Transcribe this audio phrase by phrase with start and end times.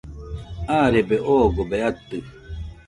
[0.77, 2.17] arebe oogobe atɨ